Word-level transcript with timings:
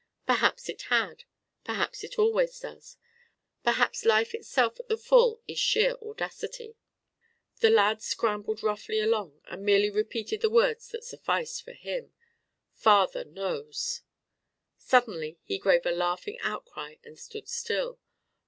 Perhaps 0.25 0.67
it 0.67 0.81
had. 0.89 1.25
Perhaps 1.63 2.03
it 2.03 2.17
always 2.17 2.59
does. 2.59 2.97
Perhaps 3.63 4.03
life 4.03 4.33
itself 4.33 4.79
at 4.79 4.87
the 4.87 4.97
full 4.97 5.43
is 5.47 5.59
sheer 5.59 5.93
audacity. 6.01 6.75
The 7.59 7.69
lad 7.69 8.01
scrambled 8.01 8.63
roughly 8.63 8.99
along, 8.99 9.41
and 9.45 9.63
merely 9.63 9.91
repeated 9.91 10.41
the 10.41 10.49
words 10.49 10.89
that 10.89 11.03
sufficed 11.03 11.61
for 11.61 11.73
him: 11.73 12.15
"Father 12.73 13.23
knows." 13.23 14.01
Suddenly 14.79 15.37
he 15.43 15.59
gave 15.59 15.85
a 15.85 15.91
laughing 15.91 16.39
outcry, 16.39 16.95
and 17.03 17.19
stood 17.19 17.47
still. 17.47 17.99